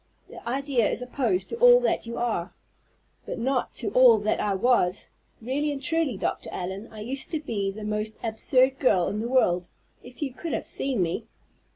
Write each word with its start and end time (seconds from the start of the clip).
The 0.29 0.43
idea 0.49 0.89
is 0.89 1.03
opposed 1.03 1.47
to 1.49 1.57
all 1.57 1.79
that 1.81 2.07
you 2.07 2.17
are." 2.17 2.55
"But 3.27 3.37
not 3.37 3.75
to 3.75 3.91
all 3.91 4.17
that 4.17 4.39
I 4.41 4.55
was. 4.55 5.09
Really 5.39 5.71
and 5.71 5.79
truly, 5.79 6.17
Dr. 6.17 6.49
Allen, 6.51 6.89
I 6.91 7.01
used 7.01 7.29
to 7.29 7.39
be 7.39 7.69
the 7.69 7.83
most 7.83 8.17
absurd 8.23 8.79
girl 8.79 9.05
in 9.09 9.19
the 9.21 9.27
world. 9.29 9.67
If 10.01 10.23
you 10.23 10.33
could 10.33 10.53
have 10.53 10.65
seen 10.65 11.03
me!" 11.03 11.27